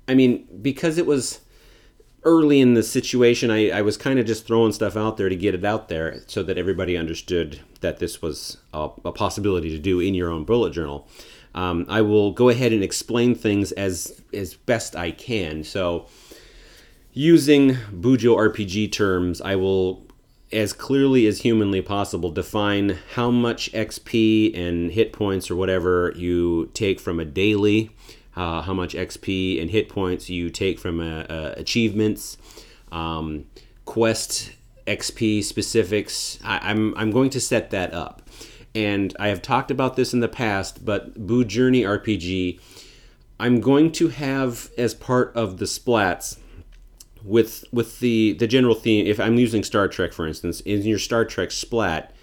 I 0.08 0.14
mean, 0.14 0.48
because 0.60 0.98
it 0.98 1.06
was 1.06 1.40
early 2.26 2.60
in 2.60 2.74
the 2.74 2.82
situation, 2.82 3.50
I, 3.50 3.70
I 3.70 3.82
was 3.82 3.96
kind 3.96 4.18
of 4.18 4.26
just 4.26 4.46
throwing 4.46 4.72
stuff 4.72 4.96
out 4.96 5.16
there 5.16 5.28
to 5.28 5.36
get 5.36 5.54
it 5.54 5.64
out 5.64 5.88
there 5.88 6.22
so 6.26 6.42
that 6.42 6.58
everybody 6.58 6.96
understood 6.96 7.60
that 7.80 7.98
this 7.98 8.20
was 8.20 8.58
a, 8.74 8.90
a 9.04 9.12
possibility 9.12 9.70
to 9.70 9.78
do 9.78 10.00
in 10.00 10.12
your 10.12 10.30
own 10.30 10.44
bullet 10.44 10.72
journal. 10.72 11.08
Um, 11.54 11.86
I 11.88 12.02
will 12.02 12.32
go 12.32 12.48
ahead 12.50 12.72
and 12.72 12.82
explain 12.82 13.34
things 13.34 13.72
as 13.72 14.20
as 14.34 14.54
best 14.54 14.94
I 14.94 15.12
can. 15.12 15.64
So, 15.64 16.06
using 17.14 17.76
Bujo 17.92 18.36
RPG 18.36 18.92
terms, 18.92 19.40
I 19.40 19.56
will, 19.56 20.04
as 20.52 20.74
clearly 20.74 21.26
as 21.26 21.40
humanly 21.40 21.80
possible, 21.80 22.30
define 22.30 22.98
how 23.14 23.30
much 23.30 23.72
XP 23.72 24.54
and 24.54 24.90
hit 24.90 25.14
points 25.14 25.50
or 25.50 25.56
whatever 25.56 26.12
you 26.14 26.70
take 26.74 27.00
from 27.00 27.20
a 27.20 27.24
daily 27.24 27.95
uh, 28.36 28.62
how 28.62 28.74
much 28.74 28.94
XP 28.94 29.60
and 29.60 29.70
hit 29.70 29.88
points 29.88 30.28
you 30.28 30.50
take 30.50 30.78
from 30.78 31.00
uh, 31.00 31.22
uh, 31.22 31.54
achievements, 31.56 32.36
um, 32.92 33.46
quest 33.84 34.52
XP 34.86 35.42
specifics. 35.42 36.38
I, 36.44 36.70
I'm, 36.70 36.96
I'm 36.96 37.10
going 37.10 37.30
to 37.30 37.40
set 37.40 37.70
that 37.70 37.94
up. 37.94 38.22
And 38.74 39.16
I 39.18 39.28
have 39.28 39.40
talked 39.40 39.70
about 39.70 39.96
this 39.96 40.12
in 40.12 40.20
the 40.20 40.28
past, 40.28 40.84
but 40.84 41.26
BuJourney 41.26 41.82
RPG, 41.82 42.60
I'm 43.40 43.60
going 43.60 43.90
to 43.92 44.08
have 44.08 44.70
as 44.76 44.94
part 44.94 45.34
of 45.34 45.58
the 45.58 45.64
splats 45.64 46.38
with 47.24 47.64
with 47.72 48.00
the 48.00 48.34
the 48.34 48.46
general 48.46 48.74
theme. 48.74 49.06
If 49.06 49.18
I'm 49.18 49.36
using 49.38 49.64
Star 49.64 49.88
Trek, 49.88 50.12
for 50.12 50.26
instance, 50.26 50.60
in 50.60 50.82
your 50.82 50.98
Star 50.98 51.24
Trek 51.24 51.50
splat, 51.50 52.14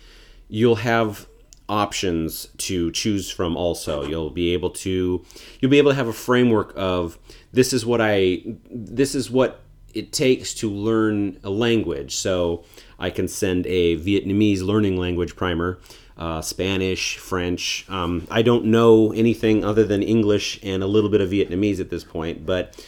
you'll 0.48 0.76
have 0.76 1.28
options 1.70 2.48
to 2.58 2.92
choose 2.92 3.30
from 3.30 3.56
also. 3.56 4.06
You'll 4.06 4.30
be 4.30 4.54
able 4.54 4.70
to 4.72 5.24
you'll 5.60 5.72
be 5.72 5.78
able 5.78 5.92
to 5.92 5.96
have 5.96 6.08
a 6.08 6.14
framework 6.14 6.74
of 6.76 7.18
this 7.52 7.74
is 7.74 7.86
what 7.86 8.02
i 8.02 8.42
this 8.70 9.16
is 9.16 9.32
what 9.32 9.62
it 9.94 10.12
takes 10.12 10.54
to 10.56 10.70
learn 10.70 11.40
a 11.44 11.50
language. 11.50 12.16
So 12.16 12.64
i 13.00 13.10
can 13.10 13.28
send 13.28 13.66
a 13.68 13.98
vietnamese 13.98 14.62
learning 14.62 14.98
language 14.98 15.36
primer 15.36 15.80
uh, 16.18 16.42
spanish 16.42 17.18
french. 17.18 17.86
Um, 17.90 18.28
i 18.30 18.42
don't 18.42 18.66
know 18.66 19.14
anything 19.14 19.64
other 19.64 19.84
than 19.84 20.04
english 20.04 20.60
and 20.64 20.84
a 20.84 20.88
little 20.88 21.10
bit 21.10 21.22
of 21.22 21.30
vietnamese 21.30 21.80
at 21.80 21.90
this 21.90 22.04
point 22.04 22.46
but 22.46 22.86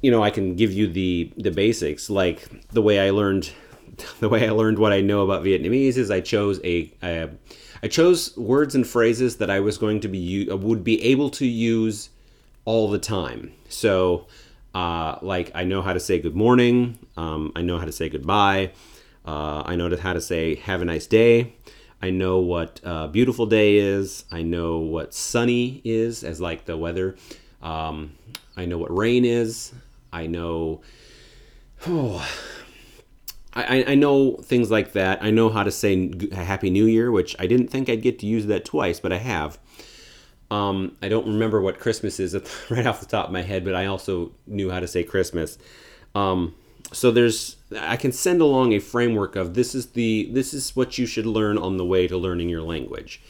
you 0.00 0.10
know 0.10 0.22
i 0.22 0.30
can 0.30 0.54
give 0.54 0.72
you 0.72 0.86
the 0.86 1.32
the 1.36 1.50
basics. 1.50 2.10
Like 2.10 2.68
the 2.68 2.82
way 2.82 3.00
i 3.00 3.10
learned 3.10 3.50
the 4.20 4.28
way 4.28 4.46
I 4.46 4.50
learned 4.50 4.78
what 4.78 4.92
I 4.92 5.00
know 5.00 5.22
about 5.22 5.44
Vietnamese 5.44 5.96
is 5.96 6.10
I 6.10 6.20
chose 6.20 6.60
a, 6.64 6.92
a 7.02 7.30
I 7.82 7.88
chose 7.88 8.36
words 8.36 8.74
and 8.74 8.86
phrases 8.86 9.36
that 9.36 9.50
I 9.50 9.60
was 9.60 9.78
going 9.78 10.00
to 10.00 10.08
be 10.08 10.48
would 10.50 10.84
be 10.84 11.02
able 11.02 11.30
to 11.30 11.46
use 11.46 12.10
all 12.64 12.90
the 12.90 12.98
time. 12.98 13.52
So, 13.68 14.26
uh, 14.74 15.16
like 15.22 15.50
I 15.54 15.64
know 15.64 15.82
how 15.82 15.92
to 15.92 16.00
say 16.00 16.18
good 16.18 16.36
morning. 16.36 16.98
Um, 17.16 17.52
I 17.56 17.62
know 17.62 17.78
how 17.78 17.86
to 17.86 17.92
say 17.92 18.08
goodbye. 18.08 18.72
Uh, 19.26 19.62
I 19.64 19.76
know 19.76 19.94
how 19.96 20.12
to 20.12 20.20
say 20.20 20.56
have 20.56 20.82
a 20.82 20.84
nice 20.84 21.06
day. 21.06 21.54
I 22.02 22.10
know 22.10 22.38
what 22.38 22.80
uh, 22.84 23.08
beautiful 23.08 23.46
day 23.46 23.76
is. 23.76 24.24
I 24.30 24.42
know 24.42 24.78
what 24.78 25.12
sunny 25.12 25.82
is 25.84 26.24
as 26.24 26.40
like 26.40 26.64
the 26.64 26.76
weather. 26.76 27.16
Um, 27.62 28.12
I 28.56 28.64
know 28.64 28.78
what 28.78 28.96
rain 28.96 29.24
is. 29.24 29.72
I 30.12 30.26
know. 30.26 30.82
Oh, 31.86 32.28
I, 33.52 33.84
I 33.88 33.94
know 33.96 34.36
things 34.36 34.70
like 34.70 34.92
that. 34.92 35.22
I 35.22 35.30
know 35.30 35.48
how 35.48 35.64
to 35.64 35.72
say 35.72 36.12
Happy 36.32 36.70
New 36.70 36.86
Year, 36.86 37.10
which 37.10 37.34
I 37.38 37.46
didn't 37.46 37.68
think 37.68 37.88
I'd 37.88 38.02
get 38.02 38.18
to 38.20 38.26
use 38.26 38.46
that 38.46 38.64
twice, 38.64 39.00
but 39.00 39.12
I 39.12 39.18
have. 39.18 39.58
Um, 40.50 40.96
I 41.02 41.08
don't 41.08 41.26
remember 41.26 41.60
what 41.60 41.80
Christmas 41.80 42.20
is 42.20 42.34
right 42.70 42.86
off 42.86 43.00
the 43.00 43.06
top 43.06 43.26
of 43.26 43.32
my 43.32 43.42
head, 43.42 43.64
but 43.64 43.74
I 43.74 43.86
also 43.86 44.32
knew 44.46 44.70
how 44.70 44.80
to 44.80 44.86
say 44.86 45.02
Christmas. 45.02 45.58
Um, 46.14 46.54
so 46.92 47.10
there's 47.10 47.56
I 47.78 47.96
can 47.96 48.12
send 48.12 48.40
along 48.40 48.72
a 48.72 48.78
framework 48.78 49.36
of 49.36 49.54
this 49.54 49.74
is 49.74 49.92
the 49.92 50.28
this 50.32 50.52
is 50.52 50.74
what 50.74 50.98
you 50.98 51.06
should 51.06 51.26
learn 51.26 51.56
on 51.56 51.76
the 51.76 51.84
way 51.84 52.08
to 52.08 52.16
learning 52.16 52.48
your 52.48 52.62
language. 52.62 53.22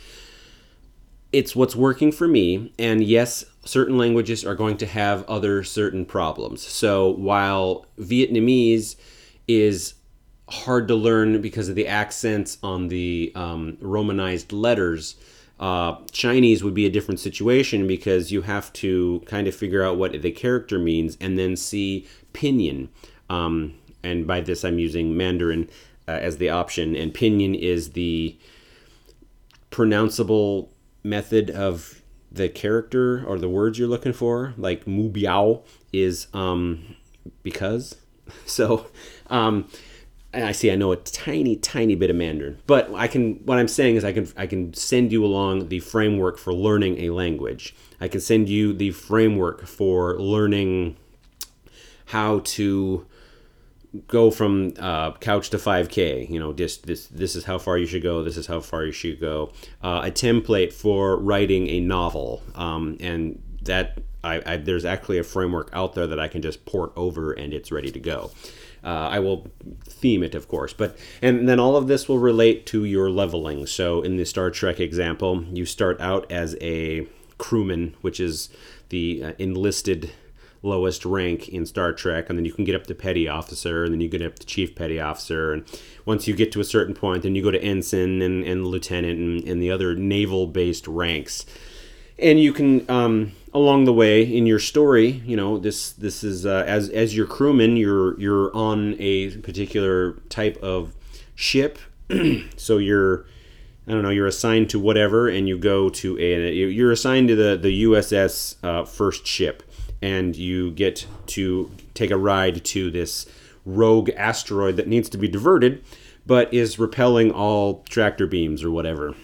It's 1.33 1.55
what's 1.55 1.77
working 1.77 2.11
for 2.11 2.27
me, 2.27 2.73
and 2.79 3.05
yes, 3.05 3.45
certain 3.65 3.97
languages 3.97 4.45
are 4.45 4.55
going 4.55 4.77
to 4.79 4.87
have 4.87 5.25
other 5.29 5.63
certain 5.63 6.05
problems. 6.05 6.63
So 6.63 7.11
while 7.11 7.87
Vietnamese 7.99 8.97
is 9.47 9.95
hard 10.51 10.89
to 10.89 10.95
learn 10.95 11.41
because 11.41 11.69
of 11.69 11.75
the 11.75 11.87
accents 11.87 12.59
on 12.63 12.89
the 12.89 13.33
um, 13.35 13.79
romanized 13.81 14.53
letters. 14.53 15.17
Uh, 15.59 15.97
Chinese 16.11 16.65
would 16.65 16.75
be 16.75 16.87
a 16.87 16.91
different 16.91 17.21
situation 17.21 17.87
because 17.87 18.33
you 18.33 18.43
have 18.43 18.73
to 18.73 19.23
kind 19.27 19.47
of 19.47 19.55
figure 19.55 19.83
out 19.83 19.99
what 19.99 20.21
the 20.23 20.31
character 20.31 20.79
means 20.79 21.17
and 21.21 21.39
then 21.39 21.57
see 21.57 22.07
pinyin. 22.33 22.89
Um, 23.29 23.75
and 24.03 24.27
by 24.27 24.41
this, 24.41 24.65
I'm 24.65 24.79
using 24.79 25.17
Mandarin 25.17 25.69
uh, 26.09 26.13
as 26.13 26.39
the 26.39 26.49
option, 26.49 26.97
and 26.97 27.13
pinyin 27.13 27.59
is 27.59 27.91
the 27.93 28.39
pronounceable 29.71 30.69
method 31.05 31.51
of 31.51 32.03
the 32.33 32.49
character 32.49 33.25
or 33.27 33.39
the 33.39 33.49
words 33.49 33.79
you're 33.79 33.89
looking 33.89 34.13
for. 34.15 34.55
Like 34.57 34.87
mu 34.87 35.11
biao 35.11 35.63
is 35.93 36.27
um, 36.35 36.97
because. 37.43 37.97
So. 38.47 38.87
Um, 39.29 39.69
and 40.33 40.45
I 40.45 40.53
see 40.53 40.71
I 40.71 40.77
know 40.77 40.93
a 40.93 40.97
tiny, 40.97 41.57
tiny 41.57 41.95
bit 41.95 42.11
of 42.11 42.17
Mandarin, 42.17 42.59
but 42.67 42.93
I 42.95 43.09
can. 43.09 43.35
What 43.47 43.59
I'm 43.59 43.69
saying 43.69 43.97
is 43.97 44.05
I 44.05 44.13
can 44.13 44.29
I 44.37 44.47
can 44.47 44.73
send 44.75 45.13
you 45.13 45.25
along 45.25 45.69
the 45.69 45.81
framework 45.81 46.39
for 46.39 46.53
learning 46.55 46.99
a 47.01 47.11
language. 47.11 47.75
I 48.01 48.09
can 48.09 48.21
send 48.21 48.49
you 48.49 48.73
the 48.73 48.93
framework 48.93 49.67
for 49.67 50.19
learning 50.19 50.97
how 52.07 52.41
to 52.41 53.07
go 54.07 54.31
from 54.31 54.73
uh, 54.79 55.13
couch 55.15 55.51
to 55.51 55.57
5k 55.57 56.31
you 56.31 56.39
know 56.39 56.53
this 56.53 56.77
this 56.77 57.07
this 57.07 57.35
is 57.35 57.45
how 57.45 57.59
far 57.59 57.77
you 57.77 57.87
should 57.87 58.05
go 58.05 58.23
this 58.23 58.37
is 58.37 58.47
how 58.47 58.61
far 58.61 58.85
you 58.85 58.93
should 58.93 59.21
go 59.21 59.51
uh, 59.83 60.03
a 60.05 60.11
template 60.13 60.73
for 60.73 61.17
writing 61.17 61.67
a 61.67 61.81
novel 61.81 62.41
um, 62.55 62.97
and 63.01 63.43
that 63.63 63.99
I, 64.23 64.43
I, 64.47 64.57
there's 64.59 64.85
actually 64.85 65.19
a 65.19 65.25
framework 65.25 65.71
out 65.73 65.95
there 65.95 66.07
that 66.07 66.21
i 66.21 66.29
can 66.29 66.41
just 66.41 66.65
port 66.67 66.93
over 66.95 67.33
and 67.33 67.53
it's 67.53 67.73
ready 67.73 67.91
to 67.91 67.99
go 67.99 68.31
uh, 68.83 69.09
I 69.11 69.19
will 69.19 69.47
theme 69.85 70.23
it, 70.23 70.35
of 70.35 70.49
course, 70.49 70.73
but 70.73 70.97
and 71.21 71.49
then 71.49 71.61
all 71.61 71.77
of 71.77 71.87
this 71.87 72.09
will 72.09 72.19
relate 72.19 72.67
to 72.67 72.85
your 72.85 73.11
leveling. 73.11 73.67
So 73.67 74.03
in 74.03 74.17
the 74.17 74.25
Star 74.25 74.51
Trek 74.51 74.81
example, 74.81 75.45
you 75.53 75.67
start 75.67 76.01
out 76.01 76.31
as 76.31 76.57
a 76.61 77.07
crewman, 77.39 77.95
which 78.01 78.21
is 78.21 78.49
the 78.89 79.23
uh, 79.25 79.33
enlisted 79.39 80.13
lowest 80.63 81.05
rank 81.07 81.49
in 81.49 81.65
Star 81.65 81.93
Trek, 81.93 82.29
and 82.29 82.39
then 82.39 82.45
you 82.45 82.53
can 82.53 82.65
get 82.65 82.75
up 82.75 82.87
to 82.87 82.95
petty 82.95 83.29
officer, 83.29 83.85
and 83.85 83.93
then 83.93 84.01
you 84.01 84.09
get 84.09 84.23
up 84.23 84.39
to 84.39 84.47
chief 84.47 84.75
petty 84.75 85.01
officer, 85.01 85.53
and 85.53 85.65
once 86.05 86.29
you 86.29 86.35
get 86.35 86.53
to 86.53 86.61
a 86.61 86.65
certain 86.65 86.95
point, 86.95 87.23
then 87.23 87.35
you 87.35 87.43
go 87.43 87.51
to 87.51 87.63
ensign 87.63 88.21
and, 88.23 88.45
and 88.45 88.67
lieutenant 88.67 89.19
and, 89.19 89.49
and 89.49 89.63
the 89.63 89.71
other 89.71 89.95
naval 89.95 90.47
based 90.47 90.87
ranks 90.87 91.47
and 92.21 92.41
you 92.41 92.53
can 92.53 92.89
um, 92.91 93.33
along 93.53 93.85
the 93.85 93.93
way 93.93 94.23
in 94.23 94.47
your 94.47 94.59
story 94.59 95.23
you 95.25 95.37
know 95.37 95.59
this 95.59 95.93
this 95.93 96.23
is 96.23 96.47
uh, 96.47 96.65
as 96.67 96.89
as 96.91 97.17
your 97.17 97.27
crewman 97.27 97.77
you're 97.77 98.19
you're 98.21 98.55
on 98.55 98.95
a 98.99 99.37
particular 99.39 100.13
type 100.29 100.57
of 100.63 100.95
ship. 101.41 101.79
So 102.57 102.77
you're 102.77 103.25
I 103.89 103.93
don't 103.93 104.03
know 104.03 104.11
you're 104.11 104.27
assigned 104.27 104.69
to 104.71 104.79
whatever 104.79 105.29
and 105.29 105.49
you 105.49 105.57
go 105.57 105.89
to 105.89 106.19
a 106.19 106.53
you're 106.53 106.93
assigned 106.93 107.29
to 107.29 107.35
the 107.35 107.57
the 107.57 107.85
USS 107.85 108.57
uh, 108.63 108.85
first 108.85 109.27
ship. 109.27 109.63
And 110.03 110.35
you 110.37 110.71
get 110.71 111.07
to 111.27 111.71
take 111.93 112.11
a 112.11 112.17
ride 112.17 112.65
to 112.67 112.91
this 112.91 113.27
rogue 113.67 114.11
asteroid 114.11 114.77
that 114.77 114.89
needs 114.89 115.09
to 115.11 115.19
be 115.19 115.29
diverted 115.29 115.83
but 116.27 116.53
is 116.55 116.79
repelling 116.79 117.31
all 117.31 117.83
tractor 117.89 118.27
beams 118.27 118.63
or 118.63 118.71
whatever. 118.71 119.15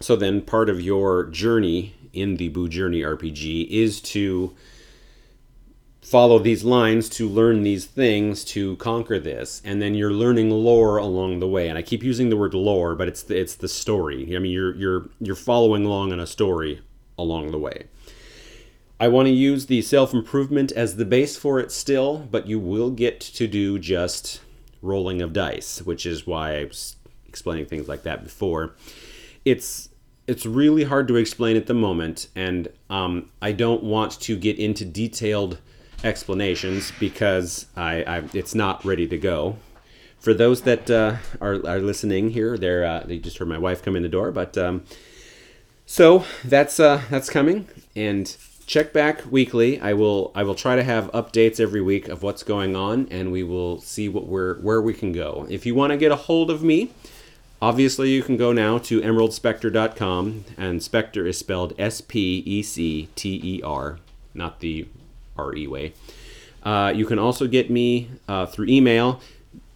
So 0.00 0.16
then 0.16 0.40
part 0.40 0.68
of 0.68 0.80
your 0.80 1.26
journey 1.26 1.94
in 2.12 2.36
the 2.36 2.50
BuJourney 2.50 3.02
RPG 3.02 3.68
is 3.68 4.00
to 4.00 4.54
follow 6.02 6.38
these 6.38 6.64
lines 6.64 7.08
to 7.08 7.28
learn 7.28 7.62
these 7.62 7.84
things 7.84 8.44
to 8.44 8.76
conquer 8.76 9.18
this. 9.18 9.62
And 9.64 9.80
then 9.80 9.94
you're 9.94 10.12
learning 10.12 10.50
lore 10.50 10.96
along 10.96 11.38
the 11.38 11.46
way. 11.46 11.68
And 11.68 11.78
i 11.78 11.82
keep 11.82 12.02
using 12.02 12.30
the 12.30 12.36
word 12.36 12.54
lore 12.54 12.94
but 12.94 13.08
it's 13.08 13.22
the, 13.22 13.38
it's 13.38 13.54
the 13.54 13.68
story. 13.68 14.34
I 14.34 14.38
mean 14.38 14.52
you're 14.52 14.74
you're 14.74 15.08
you're 15.20 15.36
following 15.36 15.84
along 15.84 16.12
in 16.12 16.20
a 16.20 16.26
story 16.26 16.80
along 17.18 17.50
the 17.50 17.58
way. 17.58 17.84
I 18.98 19.08
want 19.08 19.26
to 19.26 19.32
use 19.32 19.66
the 19.66 19.82
self 19.82 20.12
improvement 20.12 20.72
as 20.72 20.96
the 20.96 21.04
base 21.04 21.36
for 21.36 21.60
it 21.60 21.70
still 21.70 22.18
but 22.30 22.46
you 22.46 22.58
will 22.58 22.90
get 22.90 23.20
to 23.20 23.46
do 23.46 23.78
just 23.78 24.40
rolling 24.82 25.20
of 25.20 25.34
dice 25.34 25.82
which 25.82 26.06
is 26.06 26.26
why 26.26 26.56
i 26.56 26.64
was 26.64 26.96
explaining 27.30 27.64
things 27.64 27.88
like 27.88 28.02
that 28.02 28.22
before. 28.22 28.74
It's 29.44 29.88
it's 30.30 30.46
really 30.46 30.84
hard 30.84 31.08
to 31.08 31.16
explain 31.16 31.56
at 31.56 31.66
the 31.66 31.74
moment, 31.74 32.28
and 32.36 32.68
um, 32.88 33.28
I 33.42 33.50
don't 33.50 33.82
want 33.82 34.12
to 34.20 34.36
get 34.36 34.60
into 34.60 34.84
detailed 34.84 35.58
explanations 36.04 36.92
because 37.00 37.66
I, 37.76 38.04
I 38.04 38.22
it's 38.32 38.54
not 38.54 38.84
ready 38.84 39.08
to 39.08 39.18
go. 39.18 39.56
For 40.20 40.32
those 40.32 40.62
that 40.62 40.88
uh, 40.88 41.16
are, 41.40 41.54
are 41.66 41.80
listening 41.80 42.30
here, 42.30 42.56
they're 42.56 42.84
uh, 42.84 43.02
they 43.04 43.18
just 43.18 43.38
heard 43.38 43.48
my 43.48 43.58
wife 43.58 43.82
come 43.82 43.96
in 43.96 44.04
the 44.04 44.08
door, 44.08 44.30
but 44.30 44.56
um, 44.56 44.84
so 45.84 46.24
that's 46.44 46.78
uh, 46.78 47.02
that's 47.10 47.28
coming 47.28 47.66
and 47.96 48.36
check 48.68 48.92
back 48.92 49.24
weekly. 49.32 49.80
I 49.80 49.94
will 49.94 50.30
I 50.36 50.44
will 50.44 50.54
try 50.54 50.76
to 50.76 50.84
have 50.84 51.10
updates 51.10 51.58
every 51.58 51.80
week 51.80 52.06
of 52.06 52.22
what's 52.22 52.44
going 52.44 52.76
on, 52.76 53.08
and 53.10 53.32
we 53.32 53.42
will 53.42 53.80
see 53.80 54.08
what 54.08 54.28
we're 54.28 54.60
where 54.60 54.80
we 54.80 54.94
can 54.94 55.10
go. 55.10 55.48
If 55.50 55.66
you 55.66 55.74
want 55.74 55.90
to 55.90 55.96
get 55.96 56.12
a 56.12 56.16
hold 56.16 56.52
of 56.52 56.62
me, 56.62 56.92
obviously 57.60 58.10
you 58.10 58.22
can 58.22 58.36
go 58.36 58.52
now 58.52 58.78
to 58.78 59.00
emeraldspecter.com, 59.00 60.44
and 60.56 60.82
Specter 60.82 61.26
is 61.26 61.38
spelled 61.38 61.74
S 61.78 62.00
P 62.00 62.42
E 62.46 62.62
C 62.62 63.08
T 63.14 63.40
E 63.42 63.62
R, 63.62 63.98
not 64.34 64.60
the 64.60 64.88
R 65.36 65.54
E 65.54 65.66
way. 65.66 65.92
Uh, 66.62 66.92
you 66.94 67.06
can 67.06 67.18
also 67.18 67.46
get 67.46 67.70
me 67.70 68.10
uh, 68.28 68.46
through 68.46 68.66
email, 68.66 69.20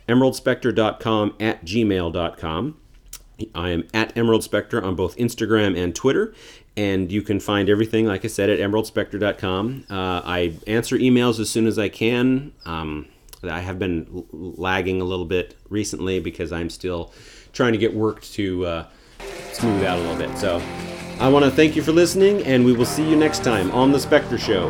emeraldspecter.com 0.09 1.35
at 1.41 1.65
gmail.com. 1.65 2.77
I 3.55 3.71
am 3.71 3.89
at 3.93 4.17
Emerald 4.17 4.45
Specter 4.45 4.83
on 4.83 4.95
both 4.95 5.17
Instagram 5.17 5.77
and 5.77 5.95
Twitter, 5.95 6.35
and 6.77 7.11
you 7.11 7.23
can 7.23 7.41
find 7.41 7.69
everything, 7.69 8.07
like 8.07 8.25
I 8.25 8.29
said, 8.29 8.51
at 8.51 8.59
emeraldspecter.com. 8.59 9.87
Uh, 9.91 10.23
I 10.25 10.55
answer 10.67 10.97
emails 10.97 11.41
as 11.41 11.51
soon 11.51 11.67
as 11.67 11.79
I 11.79 11.89
can. 11.89 12.53
Um, 12.65 13.09
I 13.43 13.61
have 13.61 13.79
been 13.79 14.27
lagging 14.33 15.01
a 15.01 15.05
little 15.05 15.25
bit 15.25 15.57
recently 15.69 16.21
because 16.21 16.53
I'm 16.53 16.71
still 16.71 17.13
trying 17.55 17.73
to 17.73 17.79
get 17.79 17.95
work 17.95 18.21
to 18.23 18.67
uh, 18.67 18.87
smooth 19.53 19.85
out 19.85 19.99
a 19.99 20.03
little 20.03 20.19
bit. 20.19 20.37
So 20.37 20.61
I 21.19 21.29
want 21.29 21.45
to 21.45 21.51
thank 21.51 21.77
you 21.77 21.83
for 21.83 21.93
listening, 21.93 22.43
and 22.43 22.65
we 22.65 22.73
will 22.73 22.85
see 22.85 23.09
you 23.09 23.17
next 23.17 23.43
time 23.43 23.71
on 23.71 23.93
The 23.93 24.01
Specter 24.01 24.37
Show. 24.37 24.69